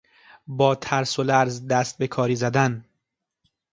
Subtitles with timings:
[0.47, 2.85] با ترس و لرز دست به کاری زدن